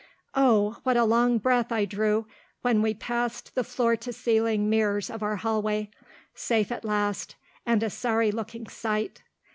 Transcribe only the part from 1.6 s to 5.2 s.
I drew when we passed the floor to ceiling mirrors